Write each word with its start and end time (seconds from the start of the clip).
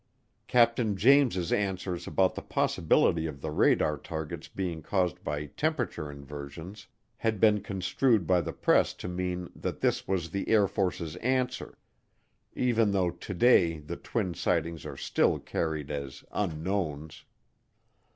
Captain 0.47 0.95
James's 0.97 1.53
answers 1.53 2.07
about 2.07 2.33
the 2.33 2.41
possibility 2.41 3.27
of 3.27 3.39
the 3.39 3.51
radar 3.51 3.97
targets' 3.99 4.47
being 4.47 4.81
caused 4.81 5.23
by 5.23 5.45
temperature 5.45 6.09
inversions 6.09 6.87
had 7.17 7.39
been 7.39 7.61
construed 7.61 8.25
by 8.25 8.41
the 8.41 8.51
press 8.51 8.95
to 8.95 9.07
mean 9.07 9.51
that 9.55 9.79
this 9.79 10.07
was 10.07 10.31
the 10.31 10.49
Air 10.49 10.67
Force's 10.67 11.17
answer, 11.17 11.77
even 12.55 12.93
though 12.93 13.11
today 13.11 13.77
the 13.77 13.95
twin 13.95 14.33
sightings 14.33 14.87
are 14.87 14.97
still 14.97 15.37
carried 15.37 15.91
as 15.91 16.23
unknowns. 16.31 17.23